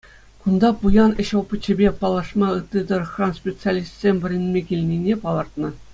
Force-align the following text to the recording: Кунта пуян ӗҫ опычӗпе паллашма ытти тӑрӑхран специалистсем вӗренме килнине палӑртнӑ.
Кунта 0.43 0.69
пуян 0.79 1.11
ӗҫ 1.21 1.29
опычӗпе 1.39 1.89
паллашма 1.99 2.47
ытти 2.57 2.79
тӑрӑхран 2.93 3.31
специалистсем 3.41 4.15
вӗренме 4.25 4.61
килнине 4.71 5.13
палӑртнӑ. 5.29 5.69